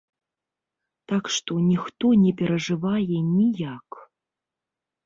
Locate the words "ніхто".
1.67-2.05